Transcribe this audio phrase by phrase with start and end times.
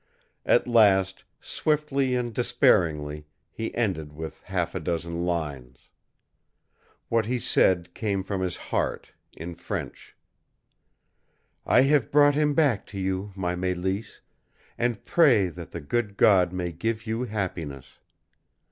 [0.47, 5.89] At last, swiftly and despairingly, he ended with half a dozen lines.
[7.07, 10.15] What he said came from his heart, in French:
[11.67, 14.21] "I have brought him back to you, my Mélisse,
[14.75, 17.99] and pray that the good God may give you happiness.